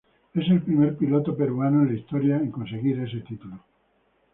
Es 0.33 0.49
el 0.49 0.63
primer 0.63 0.97
piloto 0.97 1.37
peruano 1.37 1.83
en 1.83 1.89
la 1.89 1.93
historia 1.93 2.37
en 2.37 2.49
conseguir 2.49 2.97
ese 3.01 3.19
título. 3.19 3.59